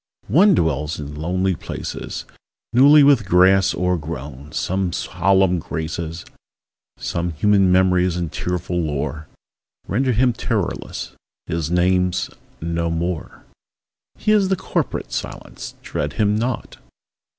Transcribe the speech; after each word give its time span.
One 0.29 0.55
dwells 0.55 0.99
in 0.99 1.13
lonely 1.13 1.53
places, 1.53 2.25
Newly 2.73 3.03
with 3.03 3.27
grass 3.27 3.75
o'ergrown; 3.75 4.51
some 4.51 4.91
solemn 4.93 5.59
graces, 5.59 6.25
Some 6.97 7.33
human 7.33 7.71
memories 7.71 8.15
and 8.17 8.31
tearful 8.31 8.79
lore, 8.81 9.27
Render 9.87 10.11
him 10.13 10.33
terrorless: 10.33 11.11
his 11.45 11.69
name's 11.69 12.31
"No 12.59 12.89
More." 12.89 13.45
He 14.17 14.31
is 14.31 14.47
the 14.49 14.55
corporate 14.55 15.11
Silence: 15.11 15.75
dread 15.83 16.13
him 16.13 16.35
not! 16.35 16.77